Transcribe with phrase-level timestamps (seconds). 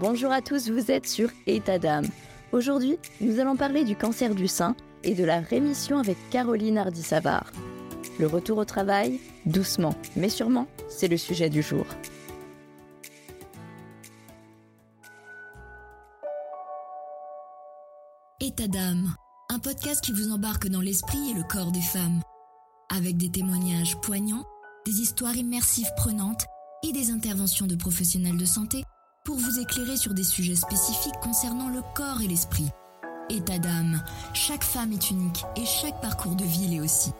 [0.00, 2.06] Bonjour à tous, vous êtes sur État d'âme.
[2.50, 7.52] Aujourd'hui, nous allons parler du cancer du sein et de la rémission avec Caroline Hardy-Savard.
[8.18, 11.84] Le retour au travail, doucement, mais sûrement, c'est le sujet du jour.
[18.40, 19.14] État d'âme,
[19.50, 22.22] un podcast qui vous embarque dans l'esprit et le corps des femmes,
[22.88, 24.44] avec des témoignages poignants,
[24.84, 26.44] des histoires immersives prenantes
[26.82, 28.82] et des interventions de professionnels de santé
[29.24, 32.70] pour vous éclairer sur des sujets spécifiques concernant le corps et l'esprit.
[33.30, 34.02] État d'âme,
[34.34, 37.12] chaque femme est unique et chaque parcours de vie l'est aussi.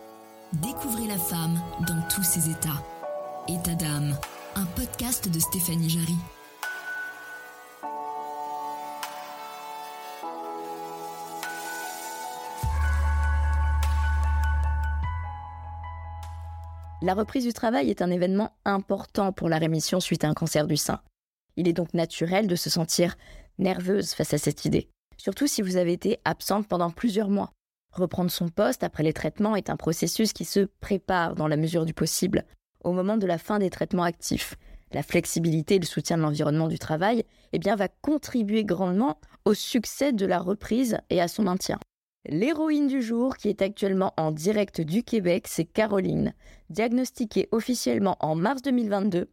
[0.55, 2.83] Découvrez la femme dans tous ses états.
[3.48, 4.16] État d'âme,
[4.57, 6.16] un podcast de Stéphanie Jarry.
[17.01, 20.66] La reprise du travail est un événement important pour la rémission suite à un cancer
[20.66, 21.01] du sein.
[21.56, 23.16] Il est donc naturel de se sentir
[23.59, 27.52] nerveuse face à cette idée, surtout si vous avez été absente pendant plusieurs mois.
[27.93, 31.85] Reprendre son poste après les traitements est un processus qui se prépare dans la mesure
[31.85, 32.45] du possible
[32.85, 34.57] au moment de la fin des traitements actifs.
[34.93, 40.12] La flexibilité et le soutien de l'environnement du travail eh va contribuer grandement au succès
[40.12, 41.79] de la reprise et à son maintien.
[42.29, 46.34] L'héroïne du jour, qui est actuellement en direct du Québec, c'est Caroline,
[46.71, 49.29] diagnostiquée officiellement en mars 2022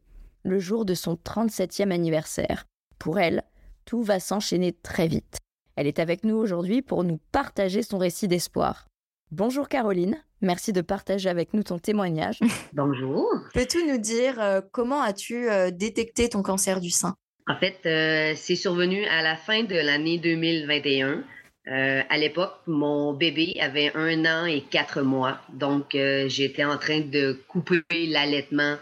[0.50, 2.66] le jour de son 37e anniversaire.
[2.98, 3.44] Pour elle,
[3.86, 5.38] tout va s'enchaîner très vite.
[5.76, 8.88] Elle est avec nous aujourd'hui pour nous partager son récit d'espoir.
[9.32, 12.40] Bonjour Caroline, merci de partager avec nous ton témoignage.
[12.74, 13.30] Bonjour.
[13.54, 17.16] Peux-tu nous dire euh, comment as-tu euh, détecté ton cancer du sein?
[17.48, 21.24] En fait, euh, c'est survenu à la fin de l'année 2021.
[21.68, 25.96] à l'époque, mon bébé avait un an et quatre mois, donc
[26.28, 28.78] j'étais en train de couper l'allaitement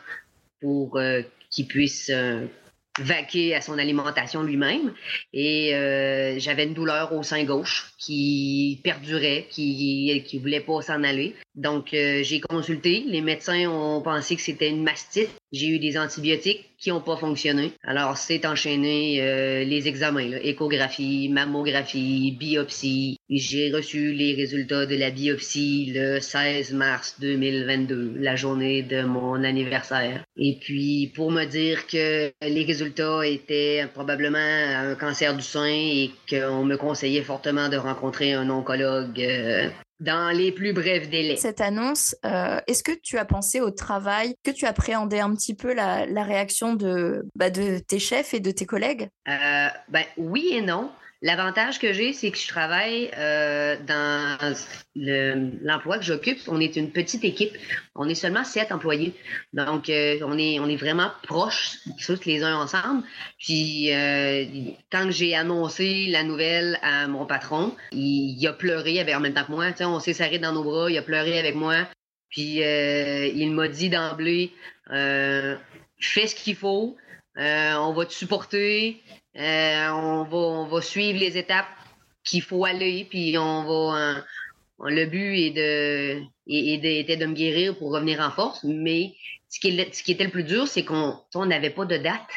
[0.61, 0.97] pour
[1.57, 2.45] qui puisse euh,
[2.99, 4.93] vaquer à son alimentation lui-même.
[5.33, 11.03] Et euh, j'avais une douleur au sein gauche qui perdurait, qui qui voulait pas s'en
[11.03, 11.35] aller.
[11.57, 13.03] Donc euh, j'ai consulté.
[13.07, 15.31] Les médecins ont pensé que c'était une mastite.
[15.51, 17.71] J'ai eu des antibiotiques qui n'ont pas fonctionné.
[17.83, 23.17] Alors c'est enchaîné euh, les examens, là, échographie, mammographie, biopsie.
[23.29, 29.43] J'ai reçu les résultats de la biopsie le 16 mars 2022, la journée de mon
[29.43, 30.23] anniversaire.
[30.37, 36.11] Et puis pour me dire que les résultats étaient probablement un cancer du sein et
[36.29, 39.69] qu'on me conseillait fortement de rencontrer un oncologue euh,
[39.99, 41.37] dans les plus brefs délais.
[41.37, 44.35] Cette annonce, euh, est-ce que tu as pensé au travail?
[44.43, 48.51] Que tu appréhendais un petit peu la, réaction de, bah, de tes chefs et de
[48.51, 49.09] tes collègues?
[49.27, 50.91] Euh, ben, Oui et non.
[51.23, 54.55] L'avantage que j'ai, c'est que je travaille euh, dans
[54.95, 56.39] l'emploi que j'occupe.
[56.47, 57.57] On est une petite équipe.
[57.95, 59.15] On est seulement sept employés.
[59.51, 63.03] Donc, euh, on, est, on est vraiment proches, tous les uns ensemble.
[63.39, 64.45] Puis, euh,
[64.91, 69.45] quand j'ai annoncé la nouvelle à mon patron, il, a pleuré avec, en même temps
[69.45, 69.65] que moi.
[69.81, 70.91] On s'est serré dans nos bras.
[70.91, 71.87] Il a pleuré avec moi.
[72.29, 74.53] Puis, il m'a dit d'emblée,
[74.87, 76.95] fais ce qu'il faut.
[77.37, 79.01] On va te supporter.
[79.37, 81.67] Euh, on, va, on suivre les étapes
[82.23, 84.23] qu'il faut aller, puis on va.
[84.89, 89.13] le but est de, était de me guérir pour revenir en force, mais
[89.49, 92.29] ce qui, était le plus dur, c'est qu'on n'avait pas de date.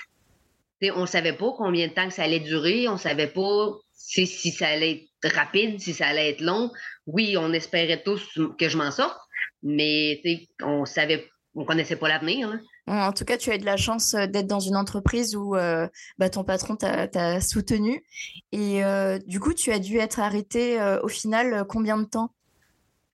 [0.94, 4.27] on ne savait pas combien de temps ça allait durer, on ne savait pas si,
[4.27, 6.71] ça allait être rapide, si ça allait être long.
[7.06, 9.19] Oui, on espérait tous que je m'en sorte,
[9.62, 10.21] mais
[10.62, 12.59] on savait, on connaissait pas l'avenir.
[12.87, 15.56] En tout cas, tu as eu de la chance euh, d'être dans une entreprise où
[15.56, 15.87] euh,
[16.19, 18.05] bah, ton patron t'a soutenu.
[18.53, 22.31] Et euh, du coup, tu as dû être arrêté au final combien de temps?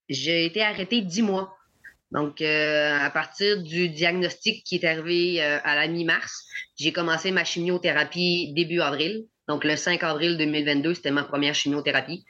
[0.09, 1.53] J'ai été arrêté dix mois.
[2.13, 6.47] Donc, à partir du diagnostic qui est arrivé à la mi-mars,
[6.77, 9.27] j'ai commencé ma chimiothérapie début avril.
[9.49, 12.25] Donc, le 5 avril 2022, c'était ma première chimiothérapie.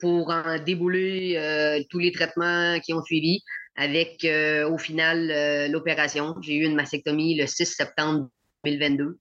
[0.00, 3.42] pour en débouler tous les traitements qui ont suivi
[3.76, 6.34] avec euh, au final euh, l'opération.
[6.40, 8.28] J'ai eu une mastectomie le 6 septembre
[8.64, 9.18] 2022,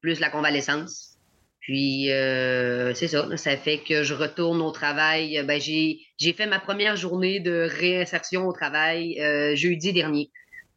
[0.00, 1.16] plus la convalescence.
[1.60, 5.42] Puis euh, c'est ça, ça fait que je retourne au travail.
[5.46, 5.98] Ben, j'ai,
[6.36, 9.16] fait ma première journée de réinsertion au travail
[9.56, 10.30] jeudi dernier.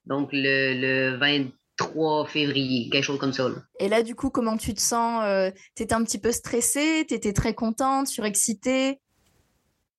[0.06, 3.62] Donc le, le 23 février, quelque chose.
[3.82, 5.52] Et là, du coup, comment tu te sens?
[5.76, 9.02] Tu étais un petit peu stressée, tu étais très contente, surexcitée?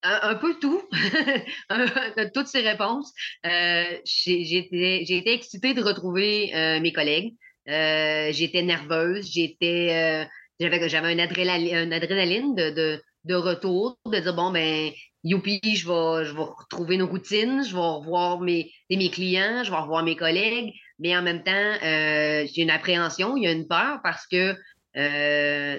[0.03, 0.83] Un, peu tout,
[2.35, 3.13] toutes ces réponses.
[3.47, 7.35] Euh, j'ai été excitée de retrouver euh, mes collègues.
[7.69, 10.27] Euh, j'étais nerveuse, j'étais,
[10.59, 14.91] j'avais, j'avais une adrénaline, adrénaline de, retour, de dire bon ben
[15.25, 19.71] youpi, je vais, je vais retrouver nos routines, je vais revoir mes, mes clients, je
[19.71, 20.73] vais revoir mes collègues.
[20.99, 24.57] mais en même temps, euh, j'ai une appréhension, il y a une peur parce que,
[24.97, 25.79] euh,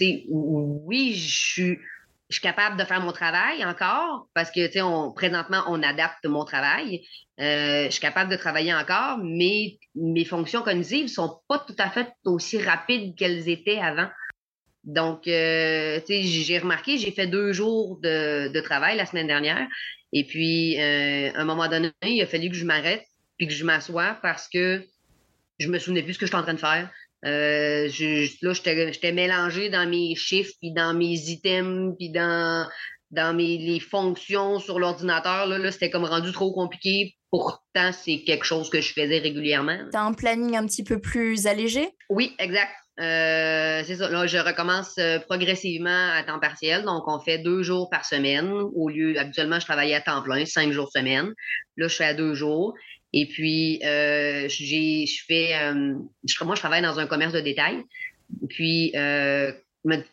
[0.00, 1.78] oui, je suis,
[2.32, 6.24] je suis capable de faire mon travail encore parce que, tu sais, présentement, on adapte
[6.24, 7.06] mon travail.
[7.38, 11.90] Euh, je suis capable de travailler encore, mais mes fonctions cognitives sont pas tout à
[11.90, 14.08] fait aussi rapides qu'elles étaient avant.
[14.84, 19.68] Donc, euh, tu sais, j'ai remarqué, j'ai fait deux jours de, travail la semaine dernière.
[20.14, 23.04] Et puis, euh, à un moment donné, il a fallu que je m'arrête
[23.36, 24.82] puis que je m'assoie parce que
[25.58, 26.88] je me souvenais plus ce que j'étais en train de faire.
[27.24, 32.66] Euh, je, là, j'étais mélangé dans mes chiffres, puis dans mes items, puis dans,
[33.10, 35.46] dans mes les fonctions sur l'ordinateur.
[35.46, 37.14] Là, là c'était comme rendu trop compliqué.
[37.30, 39.78] Pourtant, c'est quelque chose que je faisais régulièrement.
[39.90, 41.88] Tu as un planning un petit peu plus allégé?
[42.10, 42.72] Oui, exact.
[43.00, 44.10] Euh, c'est ça.
[44.10, 46.84] Là, je recommence euh, progressivement à temps partiel.
[46.84, 48.50] Donc, on fait deux jours par semaine.
[48.50, 51.32] Au lieu, habituellement, je travaillais à temps plein, cinq jours semaine.
[51.78, 52.74] Là, je fais à deux jours.
[53.12, 55.94] Et puis, euh, j'ai, je fais, euh,
[56.42, 57.82] moi, je travaille dans un commerce de détail.
[58.48, 59.52] Puis, euh,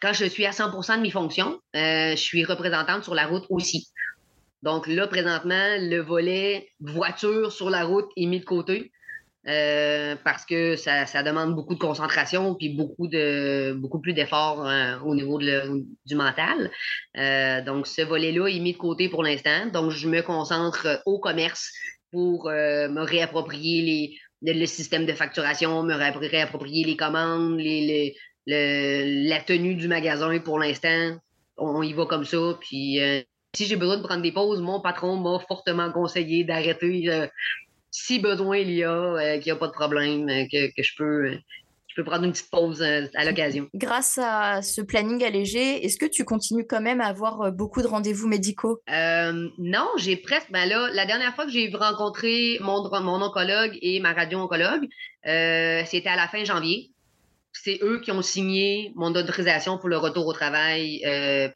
[0.01, 3.87] quand je suis à 100% de mes fonctions, je suis représentante sur la route aussi.
[4.63, 8.91] Donc là, présentement, le volet voiture sur la route est mis de côté.
[9.45, 14.67] parce que ça, demande beaucoup de concentration puis beaucoup de beaucoup plus d'efforts
[15.05, 16.71] au niveau du mental.
[17.65, 19.67] donc ce volet-là est mis de côté pour l'instant.
[19.71, 21.71] Donc je me concentre au commerce
[22.11, 28.15] pour euh, me réapproprier les, le, système de facturation, me réapproprier les commandes, les,
[28.45, 31.17] la tenue du magasin pour l'instant.
[31.57, 32.57] On, y va comme ça.
[32.59, 33.21] Puis euh,
[33.53, 37.09] si j'ai besoin de prendre des pauses, mon patron m'a fortement conseillé d'arrêter.
[37.09, 37.27] Euh,
[37.91, 41.37] si besoin il y a, qu'il n'y a pas de problème, que, que je peux
[41.89, 43.67] je peux prendre une petite pause euh, à l'occasion.
[43.73, 47.81] Grâce à ce planning allégé, est-ce que tu continues quand même à avoir euh, beaucoup
[47.81, 48.79] de rendez-vous médicaux?
[48.91, 50.51] Euh, non, j'ai presque.
[50.51, 54.87] Ben là, la dernière fois que j'ai rencontré mon, mon oncologue et ma radio-oncologue,
[55.23, 56.91] c'était à la fin janvier.
[57.51, 61.03] C'est eux qui ont signé mon autorisation pour le retour au travail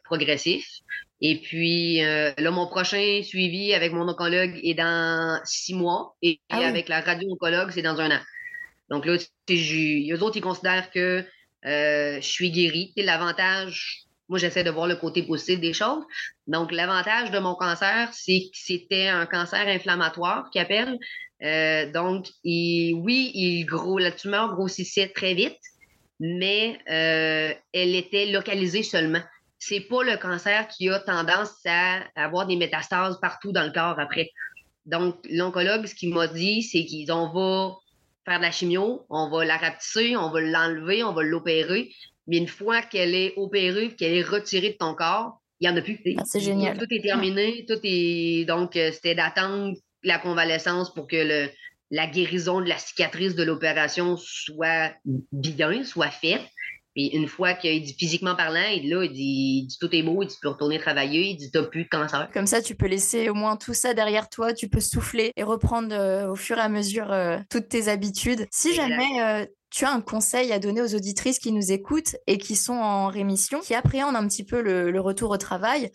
[0.03, 0.67] progressif.
[1.21, 6.57] Et puis là, mon prochain suivi avec mon oncologue est dans six mois et, ah
[6.65, 8.19] avec la radio-oncologue, c'est dans un an.
[8.89, 11.25] Donc là, eux autres, ils considèrent que
[11.65, 12.93] euh, je suis guérie.
[12.97, 16.03] L'avantage, moi, j'essaie de voir le côté positif des choses.
[16.47, 20.97] Donc, l'avantage de mon cancer, c'est que c'était un cancer inflammatoire qui appelle.
[21.43, 25.59] Euh, donc, oui, il gros, la tumeur grossissait très vite,
[26.19, 29.21] mais euh, elle était localisée seulement.
[29.59, 33.99] C'est pas le cancer qui a tendance à avoir des métastases partout dans le corps
[33.99, 34.29] après.
[34.85, 37.77] Donc, l'oncologue, ce qu'il m'a dit, c'est qu'ils ont va
[38.25, 41.91] faire de la chimio, on va la rapetisser, on va l'enlever, on va l'opérer.
[42.27, 45.77] Mais une fois qu'elle est opérée, qu'elle est retirée de ton corps, il n'y en
[45.77, 45.99] a plus.
[46.17, 46.77] Ah, c'est génial.
[46.77, 48.45] Tout est terminé, tout est.
[48.45, 51.49] Donc, euh, c'était d'attendre la convalescence pour que le,
[51.91, 54.93] la guérison de la cicatrice de l'opération soit
[55.31, 56.41] bien, soit faite.
[56.95, 60.27] Puis une fois qu'il dit physiquement parlant, il, là, il dit, tout est beau, il
[60.27, 62.29] dit tu peux retourner travailler, il dit t'as plus de cancer.
[62.31, 65.43] Comme ça, tu peux laisser au moins tout ça derrière toi, tu peux souffler et
[65.43, 68.45] reprendre euh, au fur et à mesure euh, toutes tes habitudes.
[68.51, 72.37] Si jamais euh, tu as un conseil à donner aux auditrices qui nous écoutent et
[72.37, 75.91] qui sont en rémission, qui appréhendent un petit peu le, retour au travail,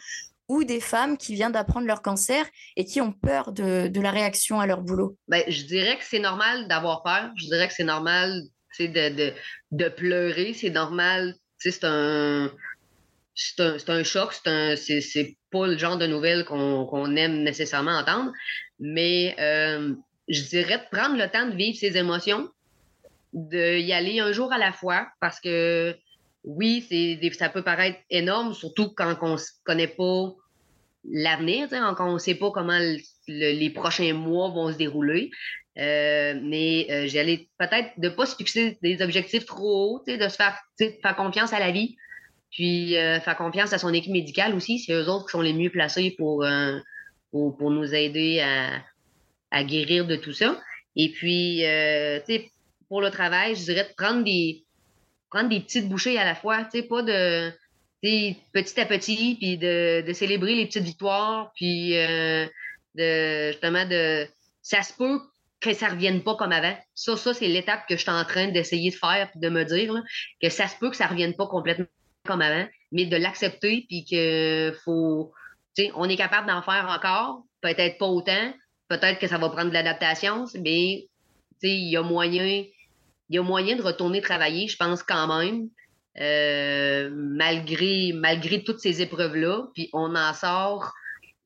[0.48, 2.44] ou des femmes qui viennent d'apprendre leur cancer
[2.76, 5.16] et qui ont peur de, de la réaction à leur boulot?
[5.28, 7.30] Ben, je dirais que c'est normal d'avoir peur.
[7.36, 8.42] Je dirais que c'est normal
[8.78, 9.32] de, de,
[9.72, 11.34] de, pleurer, c'est normal.
[11.58, 12.52] C'est un,
[13.34, 18.32] c'est un, choc, c'est pas le genre de nouvelles qu'on aime nécessairement entendre,
[18.78, 19.94] mais euh,
[20.28, 22.48] je dirais de prendre le temps de vivre ses émotions,
[23.32, 25.96] d'y aller un jour à la fois, parce que
[26.44, 26.86] oui,
[27.38, 30.34] ça peut paraître énorme, surtout quand on ne connaît pas
[31.04, 32.78] l'avenir, quand on ne sait pas comment
[33.28, 35.30] les prochains mois vont se dérouler.
[35.78, 40.28] Euh, mais euh, j'allais peut-être de ne pas se fixer des objectifs trop hauts, de
[40.28, 41.96] se faire, faire confiance à la vie,
[42.50, 44.80] puis euh, faire confiance à son équipe médicale aussi.
[44.80, 46.44] C'est eux autres qui sont les mieux placés pour,
[47.30, 48.40] pour, nous aider
[49.50, 50.60] à, guérir de tout ça.
[50.96, 51.62] Et puis,
[52.88, 54.64] pour le travail, je dirais de prendre des,
[55.30, 57.52] prendre des petites bouchées à la fois, pas de
[58.02, 62.48] petit à petit, puis de, de, célébrer les petites victoires, puis de
[63.52, 64.26] justement de
[64.60, 65.20] ça se peut
[65.60, 66.76] que ça revienne pas comme avant.
[66.94, 69.94] Ça, ça c'est l'étape que je suis en train d'essayer de faire de me dire
[70.40, 71.86] que ça se peut que ça revienne pas complètement
[72.24, 75.32] comme avant, mais de l'accepter puis que faut,
[75.94, 78.52] on est capable d'en faire encore, peut-être pas autant,
[78.88, 81.08] peut-être que ça va prendre de l'adaptation, mais
[81.62, 82.72] il y a moyen, il
[83.30, 85.68] y a moyen de retourner travailler, je pense quand même.
[86.20, 90.92] Euh, malgré malgré toutes ces épreuves là puis on en sort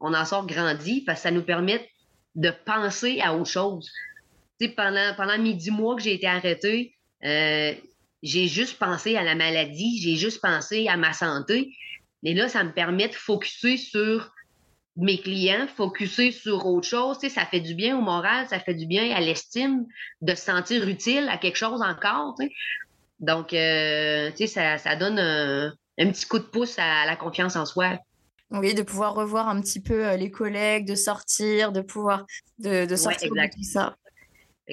[0.01, 1.92] on en sort grandi parce que ça nous permet
[2.35, 3.91] de penser à autre chose.
[4.77, 7.75] pendant, pendant mes dix mois que j'ai été arrêtée, euh,
[8.23, 11.75] j'ai juste pensé à la maladie, j'ai juste pensé à ma santé.
[12.23, 14.33] Mais là, ça me permet de focuser sur
[14.97, 17.19] mes clients, focuser sur autre chose.
[17.19, 19.87] Ça fait du bien au moral, ça fait du bien à l'estime
[20.21, 22.37] de se sentir utile à quelque chose encore.
[23.19, 27.67] Donc, euh, ça, ça donne un, un, petit coup de pouce à la confiance en
[27.67, 27.99] soi.
[28.55, 32.27] Oui, de pouvoir revoir un petit peu euh, les collègues, de sortir, de pouvoir
[32.59, 33.97] de, de sortir ouais, de tout ça.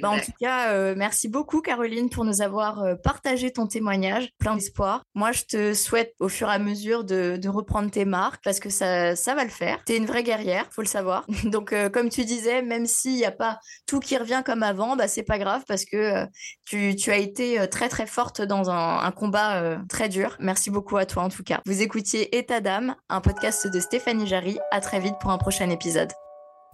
[0.01, 4.29] Bah, en tout cas, euh, merci beaucoup Caroline pour nous avoir euh, partagé ton témoignage,
[4.37, 5.03] plein d'espoir.
[5.15, 8.59] Moi, je te souhaite au fur et à mesure de, de reprendre tes marques parce
[8.59, 9.83] que ça, ça va le faire.
[9.85, 11.25] Tu es une vraie guerrière, faut le savoir.
[11.43, 14.95] Donc, euh, comme tu disais, même s'il n'y a pas tout qui revient comme avant,
[14.95, 16.25] bah, c'est pas grave parce que euh,
[16.65, 20.35] tu, tu, as été très très forte dans un, un combat euh, très dur.
[20.39, 21.61] Merci beaucoup à toi en tout cas.
[21.65, 24.57] Vous écoutiez État d'âme, un podcast de Stéphanie Jarry.
[24.71, 26.11] À très vite pour un prochain épisode.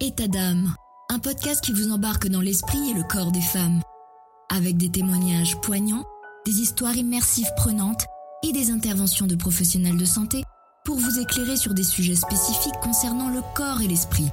[0.02, 0.76] État d'âme
[1.10, 3.82] un podcast qui vous embarque dans l'esprit et le corps des femmes,
[4.50, 6.06] avec des témoignages poignants,
[6.46, 8.06] des histoires immersives prenantes
[8.44, 10.44] et des interventions de professionnels de santé
[10.84, 14.30] pour vous éclairer sur des sujets spécifiques concernant le corps et l'esprit.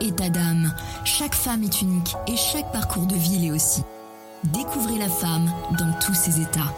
[0.00, 3.82] État d'âme, chaque femme est unique et chaque parcours de vie l'est aussi.
[4.44, 6.74] Découvrez la femme dans tous ses états.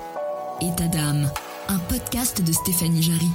[0.60, 1.30] État d'âme,
[1.68, 3.30] un podcast de Stéphanie Jarry.